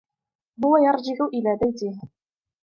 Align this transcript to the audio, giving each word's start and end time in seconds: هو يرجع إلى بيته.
هو 0.65 0.77
يرجع 0.77 1.25
إلى 1.33 1.57
بيته. 1.61 2.09